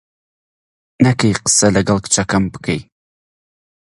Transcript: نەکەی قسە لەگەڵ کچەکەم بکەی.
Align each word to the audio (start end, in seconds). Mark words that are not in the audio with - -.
نەکەی 1.05 1.33
قسە 1.45 1.67
لەگەڵ 1.75 1.97
کچەکەم 2.03 2.43
بکەی. 2.53 2.81